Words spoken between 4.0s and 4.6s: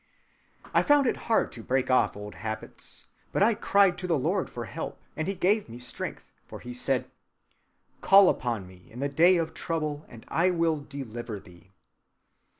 the Lord